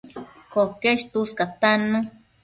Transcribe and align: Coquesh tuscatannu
Coquesh 0.53 1.05
tuscatannu 1.11 1.99